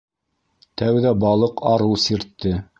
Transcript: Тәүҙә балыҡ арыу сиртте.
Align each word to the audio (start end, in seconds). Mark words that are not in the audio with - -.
Тәүҙә 0.83 1.13
балыҡ 1.25 1.63
арыу 1.75 2.03
сиртте. 2.09 2.59